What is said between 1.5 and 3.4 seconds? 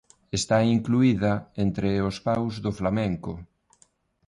entre os paus do flamenco.